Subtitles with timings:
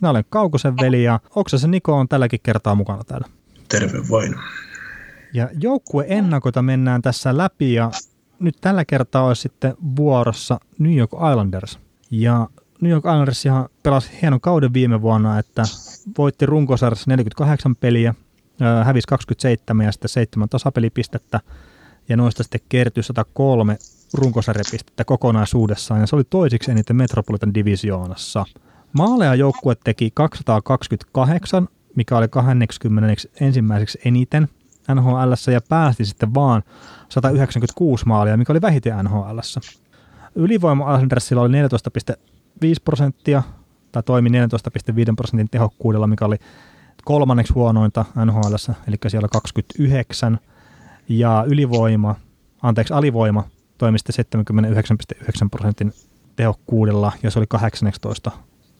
[0.00, 3.28] Minä olen Kaukosen veli ja Oksasen Niko on tälläkin kertaa mukana täällä.
[3.68, 4.34] Terve vain.
[5.34, 7.90] Ja joukkue ennakoita mennään tässä läpi ja
[8.38, 11.78] nyt tällä kertaa olisi sitten vuorossa New York Islanders.
[12.10, 12.48] Ja
[12.80, 15.62] New York Islanders ihan pelasi hienon kauden viime vuonna, että
[16.18, 18.14] voitti runkosarjassa 48 peliä,
[18.84, 21.40] hävisi 27 ja sitten 7 tasapelipistettä
[22.08, 23.78] ja noista sitten kertyi 103
[24.14, 28.44] runkosarjapistettä kokonaisuudessaan ja se oli toisiksi eniten Metropolitan divisioonassa.
[28.92, 34.48] Maaleja joukkue teki 228, mikä oli 20 ensimmäiseksi eniten
[34.94, 36.62] NHL ja päästi sitten vaan
[37.08, 39.38] 196 maalia, mikä oli vähiten NHL.
[40.34, 41.52] Ylivoima Islandersilla oli
[42.12, 42.16] 14,5
[42.84, 43.42] prosenttia,
[43.92, 44.34] tai toimi 14,5
[45.16, 46.36] prosentin tehokkuudella, mikä oli
[47.04, 48.54] kolmanneksi huonointa NHL,
[48.88, 50.38] eli siellä 29.
[51.08, 52.14] Ja ylivoima,
[52.62, 53.44] anteeksi alivoima,
[53.78, 54.26] toimi sitten
[55.16, 55.92] 79,9 prosentin
[56.36, 58.30] tehokkuudella, ja se oli 18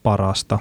[0.02, 0.58] parasta.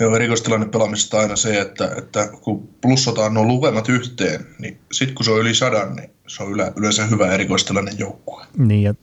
[0.00, 5.24] Joo, erikoistilanne pelaamisesta aina se, että, että kun plussataan nuo lukemat yhteen, niin sitten kun
[5.24, 8.46] se on yli sadan, niin se on yle, yleensä hyvä erikoistilanne joukkue.
[8.56, 8.94] Niin, ja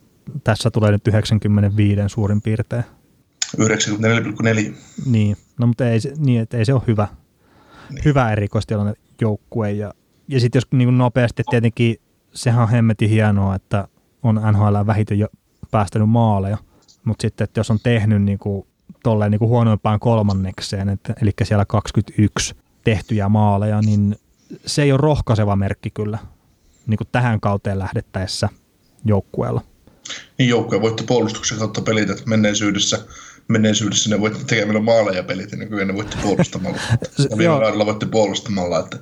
[0.44, 2.84] tässä tulee nyt 95 suurin piirtein.
[3.58, 4.74] 94,4.
[5.06, 7.08] Niin, no mutta ei, se- niin, että ei se ole hyvä,
[7.90, 8.06] niin.
[8.06, 9.72] hyvä erikoistilanne joukkue.
[9.72, 9.94] Ja,
[10.28, 11.96] ja sitten jos niin nopeasti tietenkin,
[12.34, 13.88] sehän on hemmetin hienoa, että
[14.24, 15.28] on NHL vähiten jo
[15.72, 16.58] päästänyt maaleja,
[17.04, 18.68] mutta sitten, että jos on tehnyt niin kuin,
[19.04, 24.16] tolleen niin kuin huonoimpaan kolmannekseen, että, eli siellä 21 tehtyjä maaleja, niin
[24.66, 26.20] se ei ole rohkaiseva merkki kyllä
[26.88, 28.50] niin kuin tähän kauteen lähdettäessä
[29.06, 29.62] joukkueella.
[30.38, 33.06] Niin joukkue voitti puolustuksen kautta pelit, että menneisyydessä,
[33.48, 36.78] menneisyydessä ne voitti tekemällä maaleja pelit ja nykyään ne voitti puolustamalla.
[37.30, 38.98] Ja viime kaudella voitti puolustamalla, että,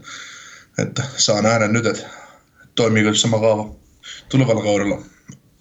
[0.78, 2.10] että saa nähdä nyt, että
[2.76, 3.76] toimiiko sama kaava
[4.30, 5.02] tulevalla kaudella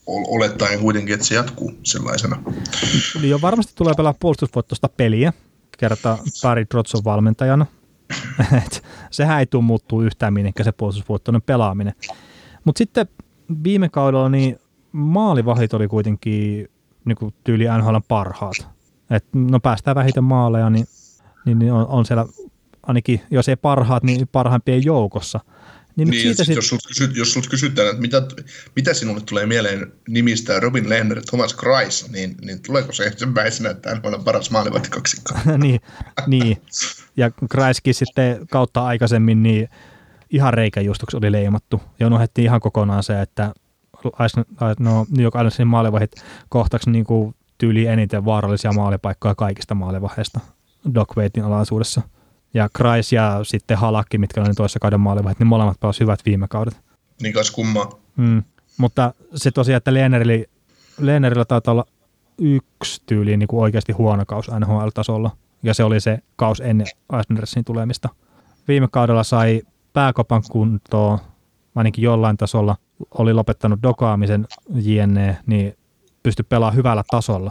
[0.09, 2.43] olettaen kuitenkin, että se jatkuu sellaisena.
[3.23, 5.33] Jo varmasti tulee pelaa puolustusvoittoista peliä,
[5.79, 7.67] kerta Barry Trotz on valmentajana.
[8.67, 11.95] Et sehän ei tule muuttuu yhtään minnekään se puolustusvoittoinen pelaaminen.
[12.65, 13.07] Mutta sitten
[13.65, 14.59] viime kaudella niin
[14.93, 16.69] maalivahit oli kuitenkin
[17.05, 18.69] niin kuin tyyli NHL parhaat.
[19.11, 20.87] Et no päästään vähiten maaleja, niin,
[21.45, 22.27] niin on, on, siellä
[22.83, 25.41] ainakin, jos ei parhaat, niin parhaimpien joukossa.
[25.99, 28.23] Niin, Niin, siitä sit, sit, jos sulta kysyt, jos sulta kysytään, että mitä,
[28.77, 33.71] mitä sinulle tulee mieleen nimistä Robin Lehner ja Thomas Kreis, niin, niin tuleeko se ensimmäisenä,
[33.71, 35.35] että hän on paras maalivahti kaksikko?
[35.63, 35.81] niin,
[36.27, 36.63] niin,
[37.17, 39.69] ja Kreiskin sitten kautta aikaisemmin niin
[40.31, 41.83] ihan reikäjustuksi oli leimattu.
[42.01, 43.55] Ja unohdettiin ihan kokonaan se, että
[44.79, 46.13] no, New York Islandsin maalivahit
[46.49, 50.41] kohtaksi niin kuin tyyli eniten vaarallisia maalipaikkoja kaikista maalivahdeista
[50.95, 52.03] Doc Waitin alaisuudessa.
[52.55, 56.49] Ja Kreis ja sitten Halakki, mitkä oli toisessa kauden maalivahit, niin molemmat pelasivat hyvät viime
[56.49, 56.81] kaudet.
[57.23, 57.91] Niin kas kummaa.
[58.17, 58.43] Mm.
[58.79, 60.45] Mutta se tosiaan, että Lehnerillä,
[61.01, 61.85] Lehnerillä taitaa olla
[62.39, 65.31] yksi tyyli niin kuin oikeasti huono kaus NHL-tasolla.
[65.63, 68.09] Ja se oli se kaus ennen Islandersin tulemista.
[68.69, 71.19] Viime kaudella sai pääkopan kuntoon,
[71.75, 72.77] ainakin jollain tasolla,
[73.19, 75.77] oli lopettanut dokaamisen jne, niin
[76.23, 77.51] pystyi pelaamaan hyvällä tasolla.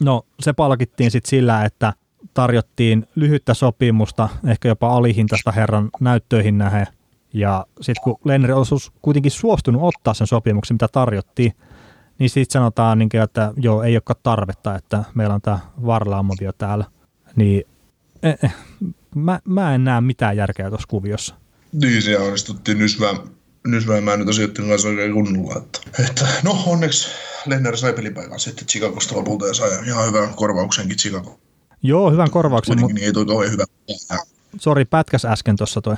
[0.00, 1.92] No se palkittiin sitten sillä, että
[2.34, 6.86] tarjottiin lyhyttä sopimusta, ehkä jopa alihintaista herran näyttöihin nähden.
[7.32, 11.52] Ja sitten kun Lenner olisi kuitenkin suostunut ottaa sen sopimuksen, mitä tarjottiin,
[12.18, 16.84] niin sitten sanotaan, niin että joo, ei olekaan tarvetta, että meillä on tämä Varlaamovio täällä.
[17.36, 17.64] Niin
[18.22, 18.54] eh, eh,
[19.14, 21.34] mä, mä en näe mitään järkeä tuossa kuviossa.
[21.72, 23.16] Niin, se onnistuttiin nysmään,
[23.66, 25.54] nysmäämään nyt asioiden kanssa oikein kunnolla.
[25.56, 27.08] Että, että no onneksi
[27.46, 31.40] Lehner sai pelipaikan sitten Chicagosta lopulta ja sai ihan hyvän korvauksenkin Chicago.
[31.82, 33.64] Joo, hyvän korvauksen, Kuitenkin mutta niin ei toi kauhean hyvä.
[34.58, 35.96] sori, pätkäs äsken tuossa toi.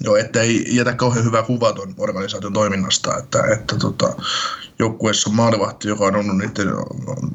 [0.00, 4.16] Joo, että ei jätä kauhean hyvä kuva tuon organisaation toiminnasta, että, että tota,
[4.78, 6.68] joukkueessa on maalivahti, joka on ollut niiden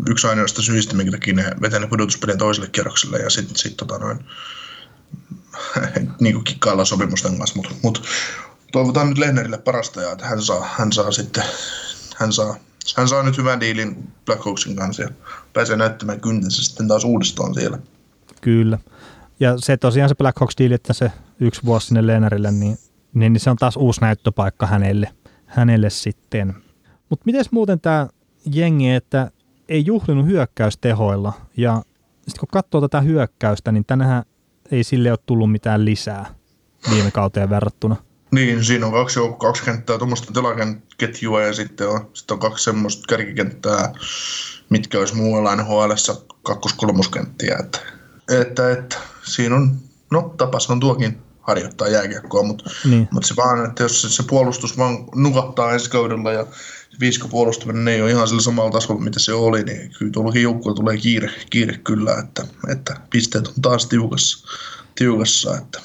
[0.09, 4.19] yksi ainoasta syistä, minkä takia ne vetänyt pudotuspelien toiselle kierrokselle ja sitten sit, tota noin,
[6.19, 8.03] niin kuin kikkaillaan sopimusten kanssa, mutta mut,
[8.71, 11.43] toivotaan nyt Lehnerille parasta ja että hän saa, hän saa sitten,
[12.15, 12.55] hän saa,
[12.97, 15.09] hän saa nyt hyvän diilin Blackhawksin kanssa ja
[15.53, 17.77] pääsee näyttämään kyntensä sitten taas uudestaan siellä.
[18.41, 18.79] Kyllä.
[19.39, 22.77] Ja se tosiaan se Black Hawks deal, että se yksi vuosi sinne Lennarille, niin,
[23.13, 25.13] niin se on taas uusi näyttöpaikka hänelle,
[25.45, 26.55] hänelle sitten.
[27.09, 28.07] Mutta miten muuten tämä
[28.53, 29.31] jengi, että
[29.69, 31.81] ei juhlinut hyökkäystehoilla ja
[32.15, 34.23] sitten kun katsoo tätä hyökkäystä, niin tänähän
[34.71, 36.25] ei sille ole tullut mitään lisää
[36.91, 37.95] viime kauteen verrattuna.
[38.31, 43.03] Niin, siinä on kaksi, kaksi kenttää, tuommoista telaketjua ja sitten on, sitten on kaksi semmoista
[43.09, 43.93] kärkikenttää,
[44.69, 45.91] mitkä olisi muualla nhl
[46.43, 47.57] kakkos-kolmoskenttiä.
[47.59, 47.79] Että,
[48.41, 49.77] että, että, siinä on,
[50.11, 53.07] no tapas on tuokin harjoittaa jääkiekkoa, mutta, niin.
[53.11, 56.45] mutta se vaan, että jos se, se puolustus vaan nukattaa ensi kaudella ja
[56.99, 60.75] viisko puolustaminen ei ole ihan sillä samalla tasolla, mitä se oli, niin kyllä tuollakin joukkueella
[60.75, 64.47] tulee kiire, kiire kyllä, että, että pisteet on taas tiukassa,
[64.95, 65.81] tiukassa että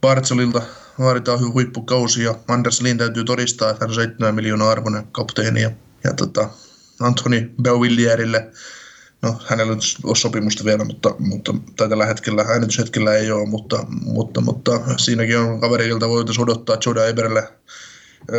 [0.00, 0.62] Bartsolilta
[0.98, 5.70] vaaditaan huippukausi ja Anders Lind täytyy todistaa, että hän on 7 miljoonaa arvoinen kapteeni ja,
[6.04, 6.50] ja tota,
[7.00, 8.50] Anthony Beauvillierille
[9.24, 14.40] No, hänellä on sopimusta vielä, mutta, mutta tai tällä hetkellä, äänityshetkellä ei ole, mutta, mutta,
[14.40, 17.52] mutta siinäkin on kaveri, jolta voitaisiin odottaa Joda Eberille.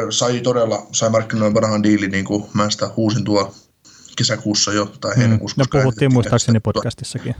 [0.10, 3.56] Sai todella, sai markkinoiden parhaan diilin, niin kuin mä sitä huusin tuo
[4.18, 5.20] kesäkuussa jo, tai mm.
[5.20, 5.62] heinäkuussa.
[5.62, 7.36] No puhuttiin muistaakseni podcastissakin.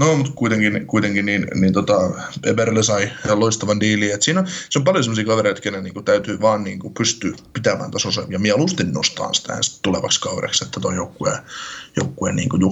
[0.00, 2.10] No, mutta kuitenkin, kuitenkin niin, niin tota,
[2.44, 4.14] Eberle sai loistavan diilin.
[4.14, 7.36] Et siinä on, se on paljon sellaisia kavereita, kenen niin täytyy vaan niin kuin pystyä
[7.52, 11.38] pitämään tasonsa ja mieluusti nostaa sitä tulevaksi kaudeksi, että tuo joukkue,
[11.96, 12.62] joukkue niin kuin.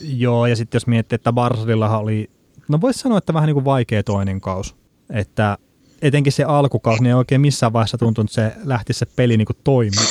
[0.00, 2.30] Joo, ja sitten jos miettii, että Barsadillahan oli,
[2.68, 4.76] no voisi sanoa, että vähän niin kuin vaikea toinen kaus.
[5.10, 5.58] Että
[6.02, 9.48] etenkin se alkukausi, niin ei oikein missään vaiheessa tuntunut, että se lähti se peli niin
[9.64, 10.06] toimimaan.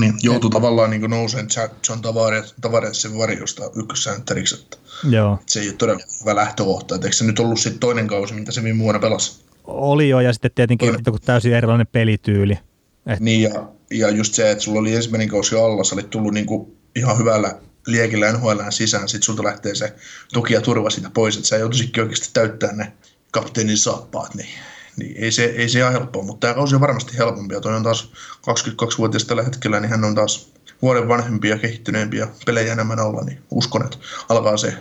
[0.00, 1.48] Niin, joutui tavallaan niin nousemaan
[1.88, 2.00] John
[2.60, 4.76] Tavaresin varjosta ykkössänttäriksi, että
[5.10, 5.38] Joo.
[5.46, 6.94] se ei ole todella hyvä lähtökohta.
[6.94, 9.44] Eikö se nyt ollut sitten toinen kausi, mitä se viime vuonna pelasi?
[9.64, 11.20] Oli jo, ja sitten tietenkin toinen.
[11.24, 12.58] täysin erilainen pelityyli.
[13.06, 13.20] Et...
[13.20, 16.76] Niin, ja, ja just se, että sulla oli ensimmäinen kausi alla, sä olit tullut niinku
[16.96, 19.94] ihan hyvällä liekillä NHL sisään, sitten sulta lähtee se
[20.32, 22.92] tuki ja turva siitä pois, että sä joutuisitkin oikeasti täyttää ne
[23.30, 24.48] kapteenin saappaat, niin
[24.96, 27.54] niin ei se, ei se ihan helppoa, mutta tämä kausi on varmasti helpompi.
[27.54, 28.12] Ja toi on taas
[28.50, 30.52] 22-vuotias tällä hetkellä, niin hän on taas
[30.82, 33.96] vuoden vanhempia, kehittyneempiä pelejä enemmän alla, niin uskon, että
[34.28, 34.74] alkaa se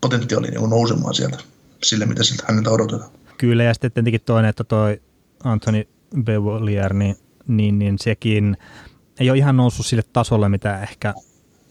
[0.00, 1.38] potentiaali niin nousemaan sieltä
[1.82, 3.10] sille, mitä siltä häneltä odotetaan.
[3.38, 5.00] Kyllä, ja sitten tietenkin toinen, että toi
[5.44, 5.88] Anthony
[6.24, 7.16] Bevolier, niin,
[7.46, 8.56] niin, niin sekin
[9.20, 11.14] ei ole ihan noussut sille tasolle, mitä ehkä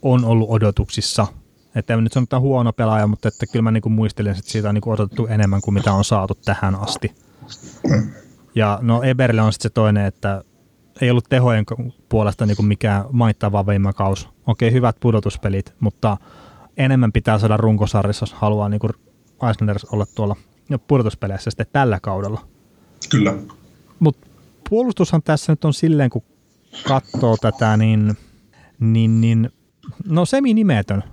[0.02, 1.28] on ollut odotuksissa.
[1.76, 4.70] Että en nyt sanotaan huono pelaaja, mutta että kyllä mä niin kuin muistelin, että siitä
[4.70, 7.12] on niin odotettu enemmän kuin mitä on saatu tähän asti.
[8.56, 10.44] Ja no Eberle on sitten se toinen, että
[11.02, 11.66] ei ollut tehojen
[12.10, 14.30] puolesta niin kuin mikään maittava viime kaus.
[14.48, 16.18] Okei, hyvät pudotuspelit, mutta
[16.78, 18.94] enemmän pitää saada runkosarjassa, jos haluaa niin kuin
[19.52, 20.36] Islanders olla tuolla
[20.88, 22.42] pudotuspeleissä sitten tällä kaudella.
[23.10, 23.34] Kyllä.
[24.00, 24.28] Mutta
[24.70, 26.24] puolustushan tässä nyt on silleen, kun
[26.88, 28.18] katsoo tätä, niin,
[28.80, 29.50] niin, niin
[30.06, 31.04] no semi-nimetön.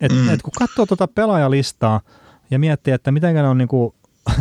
[0.00, 0.28] Et, mm.
[0.28, 2.00] et kun katsoo tuota pelaajalistaa
[2.50, 3.94] ja miettii, että miten ne on niinku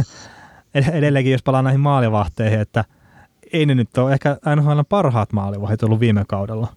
[0.78, 2.86] edelleenkin, jos palaan näihin maalivahteihin, että
[3.54, 6.76] ei ne nyt ole ehkä NHL parhaat maalivahdit ollut viime kaudella.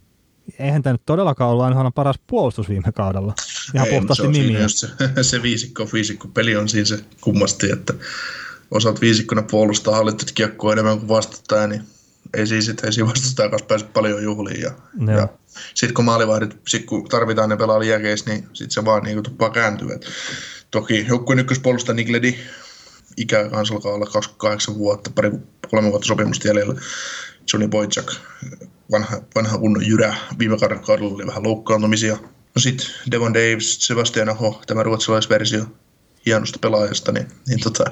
[0.59, 3.35] Eihän tämä nyt todellakaan ollut NHL paras puolustus viime kaudella.
[3.75, 4.69] Ihan ei, puhtaasti se nimiä.
[4.69, 4.89] Se,
[5.23, 7.95] se viisikko, viisikko peli on siinä se kummasti, että
[8.71, 11.83] osaat viisikkona puolustaa hallitset kiekkoa enemmän kuin vastustaja, niin
[12.35, 14.61] ei siis, että ei siinä vastustajan kanssa pääse paljon juhliin.
[14.61, 14.71] Ja,
[15.15, 15.29] ja
[15.75, 19.51] sitten kun maalivahdit, sit kun tarvitaan ne pelaa liekeissä, niin sitten se vaan niin tuppaa
[19.51, 19.95] kääntyä.
[19.95, 20.07] Et
[20.71, 22.39] toki joukkueen ykköspuolustaja Nigledi
[23.17, 25.31] ikä kanssa alkaa olla 28 vuotta, pari,
[25.71, 26.75] kolme vuotta sopimusta jäljellä.
[27.53, 28.13] Johnny Boychuk,
[28.91, 32.17] vanha, vanha kunnon jyrä, viime kaudella oli vähän loukkaantumisia.
[32.55, 35.65] No sitten Devon Davis, Sebastian Aho, tämä ruotsalaisversio
[36.27, 37.85] hienosta pelaajasta, niin, niin, tota,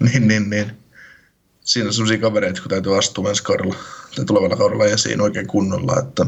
[0.00, 0.72] niin, niin, niin
[1.60, 3.74] siinä on sellaisia kavereita, kun täytyy astua ensi kaudella
[4.16, 6.26] tai tulevalla kaudella esiin oikein kunnolla, että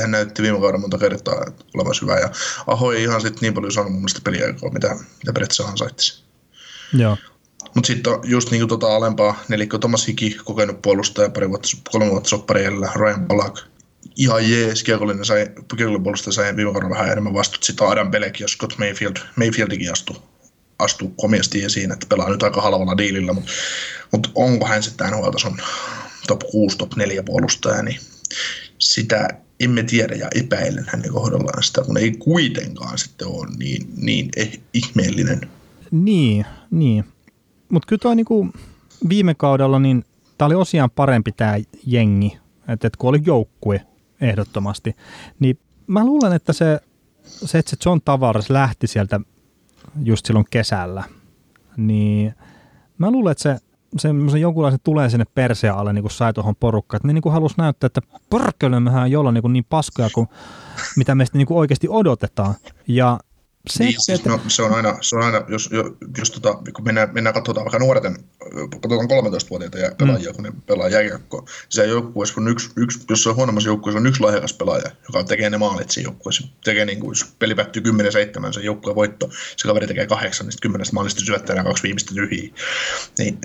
[0.00, 1.44] hän näytti viime kaudella monta kertaa
[1.74, 2.30] olevansa hyvä, ja
[2.66, 6.24] Aho ei ihan sitten niin paljon saanut mun mielestä peliaikaa, mitä, mitä periaatteessa ansaittisi.
[6.92, 7.16] Joo.
[7.74, 12.28] Mutta sitten just niinku tota alempaa nelikko Thomas Hiki, kokenut puolustaja, pari vuotta, kolme vuotta
[12.28, 12.62] soppari
[12.94, 13.58] Ryan Palak,
[14.16, 17.62] ihan jees, kiekollinen sai, kiekollinen puolustaja sai viime kaudella vähän enemmän vastut.
[17.62, 20.16] Sitten Adam Belek ja Scott Mayfield, Mayfieldikin astui
[20.78, 23.52] astuu komiasti esiin, että pelaa nyt aika halvalla diilillä, mutta,
[24.12, 25.56] mutta onko hän sitten NHL-tason
[26.26, 28.00] top 6, top 4 puolustaja, niin
[28.78, 29.28] sitä
[29.60, 34.60] emme tiedä ja epäilen hänen kohdallaan sitä, kun ei kuitenkaan sitten ole niin, niin eh,
[34.74, 35.50] ihmeellinen.
[35.90, 37.04] Niin, niin.
[37.72, 38.48] Mutta kyllä tuo niinku
[39.08, 40.04] viime kaudella, niin
[40.38, 42.38] tämä oli osiaan parempi tämä jengi,
[42.68, 43.86] että et kun oli joukkue
[44.20, 44.96] ehdottomasti,
[45.38, 46.80] niin mä luulen, että se,
[47.24, 49.20] se että se John Tavares lähti sieltä
[50.04, 51.04] just silloin kesällä,
[51.76, 52.34] niin
[52.98, 53.58] mä luulen, että se
[53.98, 56.98] semmoisen jonkunlaisen tulee sinne perseen alle niin kuin sai tuohon porukkaan.
[56.98, 58.00] Että ne niin kuin halusi näyttää, että
[58.30, 60.28] pörkkölö mehän jolla niin, niin paskoja kuin
[60.96, 62.54] mitä meistä niin kuin oikeasti odotetaan.
[62.88, 63.20] Ja
[63.66, 65.70] se, niin, siis, no, se, on aina, se on aina, jos,
[66.18, 68.16] jos tota, kun mennään, mennään katsotaan vaikka nuorten,
[68.70, 70.34] katsotaan 13-vuotiaita ja pelaajia, mm.
[70.34, 73.98] kun ne pelaa jääkiekkoa, niin se joukkueessa, kun yksi, yksi, jos se on huonommassa joukkueessa,
[73.98, 76.48] on yksi lahjakas pelaaja, joka tekee ne maalit siinä joukkueessa.
[76.64, 77.82] Tekee niin kuin, jos peli päättyy
[78.48, 82.14] 10-7, se joukkueen voitto, se kaveri tekee kahdeksan, niin kymmenestä maalista syöttää nämä kaksi viimeistä
[82.14, 82.54] tyhjiä.
[83.18, 83.38] Niin,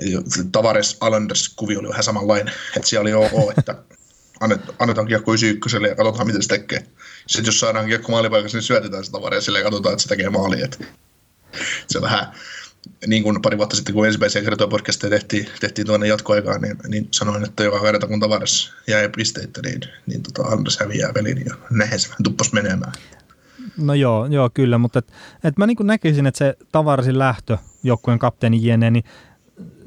[0.52, 3.74] Tavares Alanders kuvio oli vähän samanlainen, että siellä oli ok, että
[4.78, 6.86] annetaan kiekko 91 ja katsotaan, miten se tekee.
[7.26, 10.62] Sitten jos saadaan kiekko maalipaikassa, niin syötetään sitä tavaria ja katsotaan, että se tekee maali.
[10.62, 10.88] Et
[11.88, 12.32] se on vähän
[13.06, 17.08] niin kuin pari vuotta sitten, kun ensimmäisiä kertoja podcasteja tehtiin, tehtiin tuonne jatkoaikaan, niin, niin,
[17.10, 21.54] sanoin, että joka kerta kun tavaras jäi pisteitä, niin, niin tota Anders häviää pelin ja
[21.70, 22.92] näin se vähän tuppas menemään.
[23.76, 25.12] No joo, joo kyllä, mutta et,
[25.44, 29.04] et mä niin näkisin, että se tavarasin lähtö joukkueen kapteeni jne, niin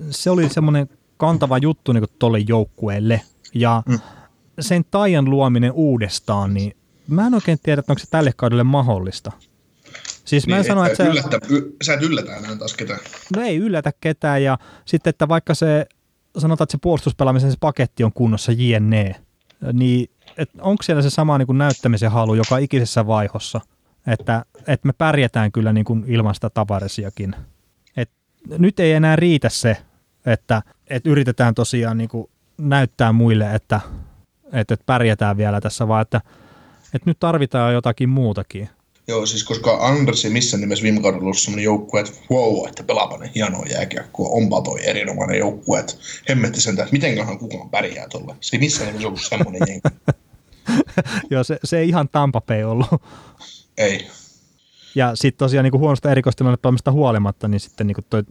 [0.09, 3.21] se oli semmoinen kantava juttu niin tuolle joukkueelle.
[3.53, 3.99] Ja mm.
[4.61, 6.77] Sen taian luominen uudestaan, niin
[7.07, 9.31] mä en oikein tiedä, että onko se tälle kaudelle mahdollista.
[10.25, 12.99] Siis niin, mä en sano, että, että yllättä, y, sä et yllätä enää taas ketään.
[13.35, 15.85] No ei yllätä ketään ja sitten, että vaikka se,
[16.37, 19.15] sanotaan, että se puolustuspelaamisen se paketti on kunnossa jne,
[19.73, 20.09] niin
[20.61, 23.61] onko siellä se sama niin kuin näyttämisen halu joka ikisessä vaihossa,
[24.07, 27.35] että, että me pärjätään kyllä niin kuin ilman sitä tavaresiakin.
[27.97, 28.09] Et
[28.57, 29.77] nyt ei enää riitä se,
[30.25, 33.81] että, että yritetään tosiaan niin kuin näyttää muille, että,
[34.53, 36.21] että, että pärjätään vielä tässä, vaan että
[36.93, 38.69] että nyt tarvitaan jotakin muutakin.
[39.07, 42.83] Joo, siis koska Anders ei missään nimessä viime kaudella ollut sellainen joukkue, että wow, että
[42.83, 45.93] pelaapa ne hienoa jääkiekkoa, onpa toi erinomainen joukkue, että
[46.29, 48.35] hemmetti sen, että mitenköhän kukaan pärjää tuolle.
[48.41, 49.81] Se ei missään nimessä ollut semmoinen jengi.
[51.31, 53.01] Joo, se, se ei ihan Tampa Bay ollut.
[53.77, 54.07] Ei.
[54.95, 58.23] Ja sitten tosiaan niin kuin huonosta erikoistilannetta huolimatta, niin sitten niin kuin toi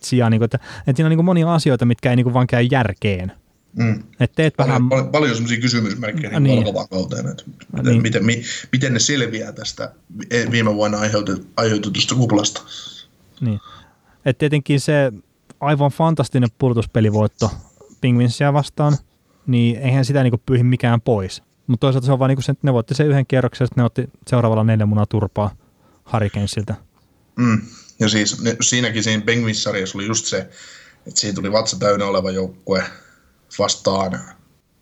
[0.00, 2.34] sijaan, niin kuin, että, että siinä on niin kuin monia asioita, mitkä ei niin kuin
[2.34, 3.32] vaan käy järkeen.
[3.76, 4.02] Mm.
[4.20, 4.88] Et teet paljon, vähän...
[4.88, 6.74] paljon, paljon sellaisia kysymysmerkkejä niin niin.
[6.90, 8.02] kauteen, että miten, niin.
[8.02, 9.92] miten, miten, miten ne selviää tästä
[10.50, 10.98] viime vuonna
[11.56, 12.62] aiheutetusta kuplasta.
[13.40, 13.60] Niin.
[14.24, 15.12] Et tietenkin se
[15.60, 17.50] aivan fantastinen purtuspelivoitto
[18.00, 18.96] Penguinsia vastaan,
[19.46, 21.42] niin eihän sitä niinku pyyhi mikään pois.
[21.66, 23.84] Mutta toisaalta se on vaan niinku se, että ne voitti sen yhden kierroksen, että ne
[23.84, 25.56] otti seuraavalla neljä munaa turpaa
[26.12, 26.74] Hurricanesilta.
[27.36, 27.60] Mm.
[28.00, 30.38] Ja siis ne, siinäkin siinä Penguins-sarjassa oli just se,
[31.06, 32.84] että siinä tuli vatsa täynnä oleva joukkue,
[33.58, 34.20] vastaan,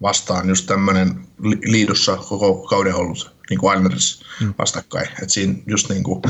[0.03, 1.27] vastaan just tämmöinen
[1.65, 4.55] liidussa koko kauden ollut niin kuin Islanders mm.
[4.59, 5.09] vastakkain.
[5.23, 6.23] Et siinä just niin kuin,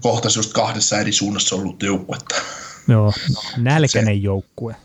[0.00, 2.34] kohtasi just kahdessa eri suunnassa ollut joukkuetta.
[2.88, 3.12] Joo,
[3.56, 4.76] nälkäinen se, joukkue.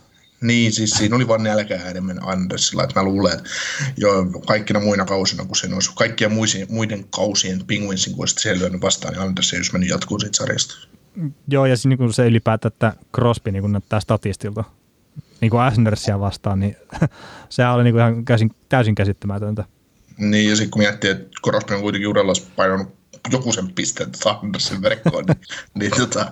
[0.41, 2.83] Niin, siis siinä oli vain nälkää enemmän Andersilla.
[2.83, 3.49] Että mä luulen, että
[3.97, 8.81] jo kaikkina muina kausina, kun siinä olisi kaikkien muiden, muiden kausien Penguinsin, kun olisi siellä
[8.81, 10.75] vastaan, niin Anders ei olisi mennyt jatkuun siitä sarjasta.
[11.47, 14.63] Joo, ja niin se ylipäätään, että Crosby niin näyttää statistilta
[15.43, 16.75] niin kuin Asnersia vastaan, niin
[17.49, 19.65] sehän oli niin kuin ihan käsin, täysin käsittämätöntä.
[20.17, 22.95] Niin, ja sitten kun miettii, että Crosby on kuitenkin uralla painanut
[23.31, 25.37] joku sen pisteen tota Andersin verkkoon, niin,
[25.79, 26.31] niin tota,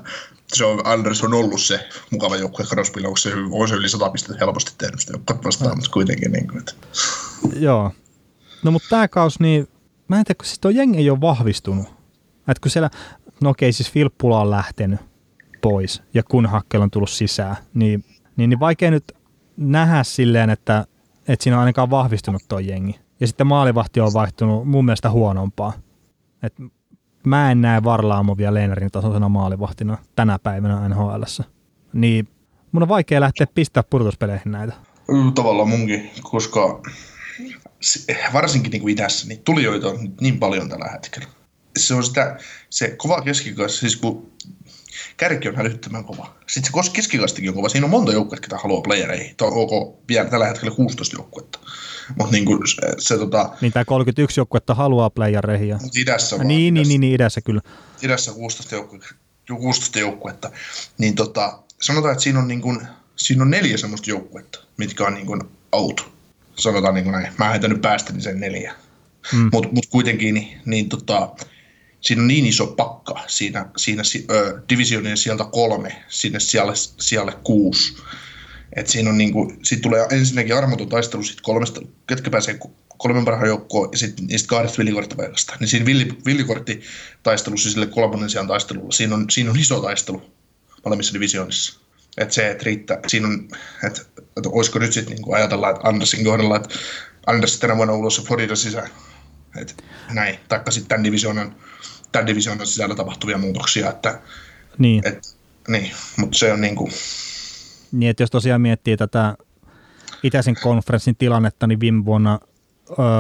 [0.53, 4.10] se on, Anders on ollut se mukava joukkue Crosbylla, onko se, on se yli 100
[4.10, 6.32] pistettä helposti tehnyt sitä joukkuetta vastaan, mutta kuitenkin.
[6.32, 6.74] Niin kuin, että.
[7.56, 7.91] Joo.
[8.63, 9.68] No mutta tämä kaus, niin
[10.08, 11.88] mä en tiedä, kun siis tuo jengi ei ole vahvistunut.
[12.48, 12.89] Että kun siellä,
[13.41, 15.00] no okei, siis Filppula on lähtenyt
[15.62, 18.06] pois ja kun Hakkel on tullut sisään, niin
[18.41, 19.12] niin, niin vaikea nyt
[19.57, 20.86] nähdä silleen, että,
[21.27, 23.00] että siinä on ainakaan vahvistunut tuo jengi.
[23.19, 25.74] Ja sitten maalivahti on vaihtunut mun mielestä huonompaa.
[26.43, 26.53] Et
[27.25, 31.24] mä en näe Varlaamo vielä Leenerin tasoisena maalivahtina tänä päivänä NHL.
[31.93, 32.27] Niin
[32.71, 34.74] mun on vaikea lähteä pistää purtuspeleihin näitä.
[35.07, 36.81] Mm, tavallaan munkin, koska
[38.33, 41.27] varsinkin niin kuin idässä, niin tulijoita on niin paljon tällä hetkellä.
[41.77, 42.38] Se on sitä,
[42.69, 44.31] se kova keskikassa, siis kun
[45.17, 46.36] kärki on hälyttömän kova.
[46.48, 47.70] Sitten se keskikastikin on kova.
[47.70, 49.36] Siinä on monta joukkuetta, ketä haluaa playereihin.
[49.36, 51.60] Tuo OK vielä tällä hetkellä 16 joukkuetta.
[52.17, 53.50] Mutta niin kuin se, se, tota...
[53.62, 55.67] Niin tämä 31 joukkuetta haluaa playereihin.
[55.67, 55.79] Ja...
[55.98, 56.48] Idässä vaan.
[56.48, 57.62] Niin, niin, niin, niin, idässä kyllä.
[58.01, 59.08] Idässä 16 joukkuetta.
[59.48, 60.51] 16 joukkuetta.
[60.98, 65.13] Niin tota, sanotaan, että siinä on, niin kuin, siinä on neljä semmoista joukkuetta, mitkä on
[65.13, 65.41] niin kuin
[65.72, 66.12] out.
[66.55, 67.34] Sanotaan niin kuin näin.
[67.38, 68.74] Mä en nyt päästä niin sen neljä.
[69.34, 69.50] Mm.
[69.53, 71.29] Mutta mut kuitenkin niin, niin tota,
[72.01, 77.98] siinä on niin iso pakka siinä, siinä ö, divisionin sieltä kolme sinne sijalle, sijalle kuusi.
[78.75, 82.60] Et siinä on niinku, sit tulee ensinnäkin armoton taistelu sit kolmesta, ketkä pääsee
[82.98, 85.55] kolmen parhaan joukkoon ja sitten niistä kahdesta villikorttipaikasta.
[85.60, 90.31] Niin siinä villi, villikorttitaistelussa sille kolmannen sijaan taistelulla, siinä on, siinä on iso taistelu
[90.86, 91.79] molemmissa divisioonissa.
[92.17, 93.48] Että se, että riittää, siinä on,
[93.88, 94.01] että,
[94.38, 96.70] että olisiko nyt sitten niin ajatella, että Andersin kohdalla, että
[97.27, 98.89] Anders tänä vuonna ulos Florida sisään.
[99.58, 99.74] Että
[100.13, 101.55] näin, taikka sitten tämän divisioonan
[102.12, 103.89] tämän divisioonan sisällä tapahtuvia muutoksia.
[103.89, 104.20] Että,
[104.77, 105.08] niin.
[105.08, 105.38] Et,
[105.68, 106.91] niin, mutta se on niin kuin...
[107.91, 109.36] Niin, että jos tosiaan miettii tätä
[110.24, 112.39] itäisen konferenssin tilannetta, niin viime vuonna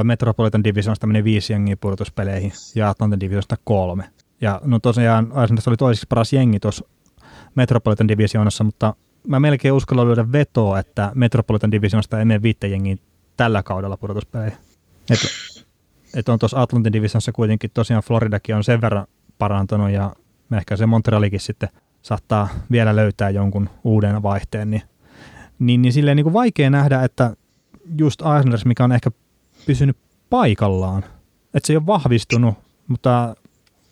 [0.03, 4.09] Metropolitan Divisionista meni viisi jengiä pudotuspeleihin ja Atlantin Divisionista kolme.
[4.41, 6.85] Ja no tosiaan Islanders oli toiseksi paras jengi tuossa
[7.55, 8.95] Metropolitan Divisionassa, mutta
[9.27, 12.95] mä melkein uskallan lyödä vetoa, että Metropolitan Divisionasta ei mene viittä jengiä
[13.37, 14.57] tällä kaudella pudotuspeleihin.
[16.11, 20.15] Että et on tuossa Atlantin Divisionassa kuitenkin tosiaan Floridakin on sen verran parantunut ja
[20.57, 21.69] ehkä se Montrealikin sitten
[22.01, 24.81] saattaa vielä löytää jonkun uuden vaihteen, niin,
[25.59, 27.35] niin, niin silleen niin kuin vaikea nähdä, että
[27.97, 29.11] just Islanders, mikä on ehkä
[29.65, 29.97] pysynyt
[30.29, 31.05] paikallaan,
[31.53, 32.55] että se ei ole vahvistunut,
[32.87, 33.35] mutta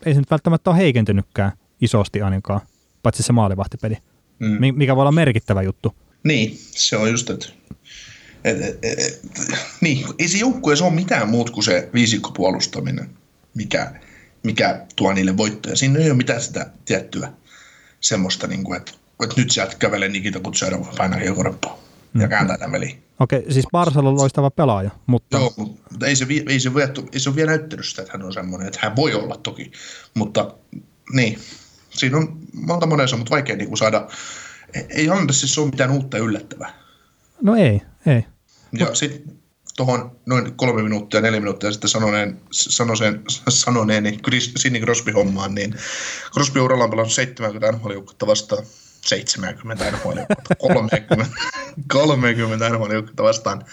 [0.06, 2.62] ei se nyt välttämättä ole heikentynytkään isosti ainakaan,
[3.04, 3.98] paitsi se maalivahtipeli,
[4.40, 4.76] mm.
[4.76, 5.96] mikä voi olla merkittävä juttu.
[6.24, 7.59] Niin, se on just, että
[8.43, 9.22] et, et, et,
[9.81, 10.38] niin, ei se
[10.75, 13.10] se ole mitään muut kuin se viisikkopuolustaminen,
[13.55, 13.93] mikä,
[14.43, 15.75] mikä tuo niille voittoja.
[15.75, 17.31] Siinä ei ole mitään sitä tiettyä
[18.01, 18.91] semmoista, niin kuin, että,
[19.24, 21.79] että nyt sieltä kävelee Nikita Kutserov painaa hiukorppaa
[22.13, 22.29] ja mm.
[22.29, 22.81] kääntää tämän.
[23.19, 25.38] Okei, siis Barsalla on loistava pelaaja, mutta...
[25.38, 26.72] Joo, mutta ei se, ei, se,
[27.12, 29.72] ei se ole vielä näyttänyt sitä, että hän on semmoinen, että hän voi olla toki,
[30.13, 30.53] mutta
[31.13, 31.39] niin,
[31.89, 34.08] siinä on monta monessa, mutta vaikea niin kuin saada,
[34.89, 36.74] ei Andersissa ole mitään uutta yllättävää.
[37.41, 38.25] No ei, ei.
[38.79, 38.96] Ja Mut...
[38.96, 39.39] sitten
[39.77, 45.75] tuohon noin kolme minuuttia, neljä minuuttia sitten sanoneen, sanosen, sanoneeni Chris, Sidney Crosby-hommaan, niin
[46.34, 48.63] Crosby uralla on pelannut 70 nhl vastaan
[49.01, 50.20] 70 nhl
[50.60, 51.27] 30,
[51.88, 53.65] 30 nhl vastaan.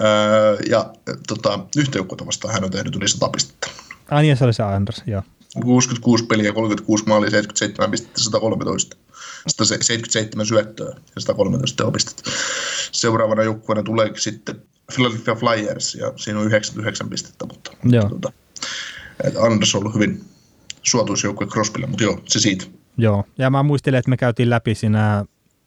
[0.00, 0.92] Öö, ja
[1.28, 3.68] tota, yhtä vastaan hän on tehnyt yli 100 pistettä.
[4.10, 5.22] Ai niin, se oli se Anders, joo.
[5.62, 8.96] 66 peliä, 36 maalia, 77 pistettä, 113.
[9.48, 12.30] 177 syöttöä ja 113 teopistettä.
[12.98, 14.62] Seuraavana joukkueena tulee sitten
[14.94, 18.08] Philadelphia Flyers ja siinä on 99 pistettä, mutta joo.
[18.08, 18.32] Tuota,
[19.40, 20.24] Anders on ollut hyvin
[20.82, 22.64] suotuisa joukkue Crosbylle, mutta joo, se siitä.
[22.96, 25.24] Joo, ja mä muistelen, että me käytiin läpi siinä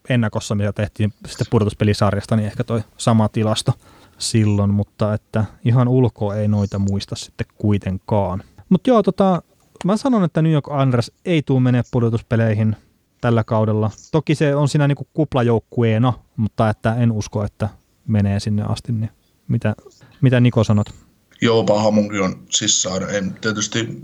[0.10, 3.74] ennakossa, mitä tehtiin sitten pudotuspelisarjasta, niin ehkä toi sama tilasto
[4.18, 8.44] silloin, mutta että ihan ulkoa ei noita muista sitten kuitenkaan.
[8.70, 9.42] Mutta joo, tota,
[9.86, 12.76] mä sanon, että New York Anders ei tule menee pudotuspeleihin
[13.22, 13.92] tällä kaudella.
[14.12, 17.70] Toki se on siinä niinku kuplajoukkueena, mutta että en usko, että
[18.08, 18.92] menee sinne asti.
[18.92, 19.10] Niin
[19.48, 19.76] mitä,
[20.22, 20.88] mitä Niko sanot?
[21.42, 23.16] Joo, paha munkin on sisään.
[23.16, 24.02] En, tietysti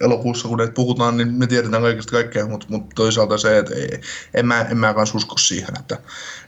[0.00, 4.00] elokuussa, kun näitä puhutaan, niin me tiedetään kaikista kaikkea, mutta, mutta toisaalta se, että ei,
[4.34, 5.98] en, mä, en mä kanssa usko siihen, että,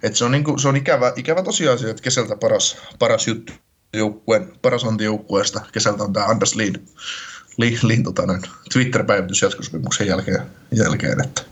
[0.02, 3.52] että se on, niin kuin, se on ikävä, ikävä tosiasia, että kesältä paras, paras juttu
[3.94, 6.76] joukkueen, paras antijoukkueesta kesältä on tämä Anders Lind,
[8.05, 8.23] Tota,
[8.73, 10.42] Twitter-päivitys jatkosopimuksen jälkeen,
[10.73, 11.42] jälkeen että,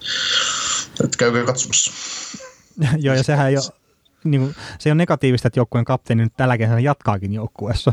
[1.05, 1.93] että käykää katsomassa.
[3.05, 3.65] Joo, ja sehän ei ole
[4.25, 7.93] niin kuin, se on negatiivista, että joukkueen kapteeni nyt tällä kesänä jatkaakin joukkueessa.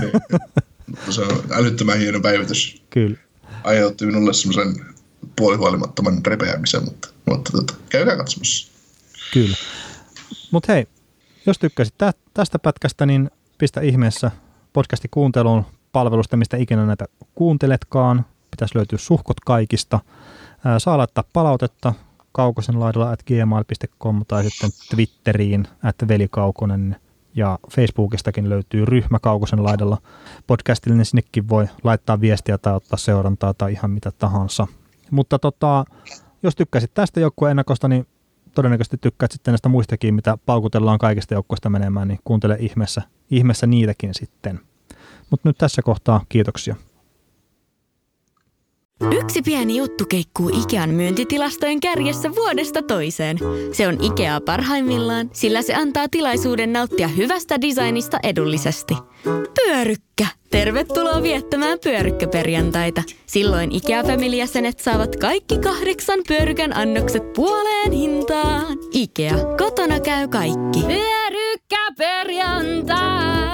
[0.00, 0.40] niin.
[1.14, 2.82] se on älyttömän hieno päivitys.
[2.90, 3.16] Kyllä.
[3.64, 4.86] Aiheutti minulle semmoisen
[5.36, 8.72] puolihuolimattoman repeämisen, mutta, mutta tota, käykää katsomassa.
[9.32, 9.56] Kyllä.
[10.50, 10.86] Mutta hei,
[11.46, 14.30] jos tykkäsit tä- tästä pätkästä, niin pistä ihmeessä
[14.72, 15.64] podcasti kuunteluun
[15.98, 18.24] palvelusta, mistä ikinä näitä kuunteletkaan.
[18.50, 20.00] Pitäisi löytyä suhkot kaikista.
[20.78, 21.94] Saa laittaa palautetta,
[22.32, 26.96] kaukosen laidalla at gmail.com tai sitten Twitteriin at velikaukonen
[27.34, 29.98] ja Facebookistakin löytyy ryhmä Kaukosen laidalla
[30.46, 34.66] podcastille, niin sinnekin voi laittaa viestiä tai ottaa seurantaa tai ihan mitä tahansa.
[35.10, 35.84] Mutta tota,
[36.42, 38.06] jos tykkäsit tästä joukkueen ennakosta, niin
[38.54, 44.14] todennäköisesti tykkäät sitten näistä muistakin, mitä paukutellaan kaikista joukkueista menemään, niin kuuntele ihmeessä, ihmeessä niitäkin
[44.14, 44.60] sitten.
[45.30, 46.76] Mutta nyt tässä kohtaa kiitoksia.
[49.20, 53.38] Yksi pieni juttu keikkuu Ikean myyntitilastojen kärjessä vuodesta toiseen.
[53.72, 58.94] Se on Ikea parhaimmillaan, sillä se antaa tilaisuuden nauttia hyvästä designista edullisesti.
[59.54, 60.26] Pyörykkä!
[60.50, 63.02] Tervetuloa viettämään pyörykkäperjantaita.
[63.26, 64.02] Silloin ikea
[64.36, 68.78] jäsenet saavat kaikki kahdeksan pyörykän annokset puoleen hintaan.
[68.92, 70.80] Ikea, kotona käy kaikki.
[70.80, 73.47] Pyörykkäperjantai!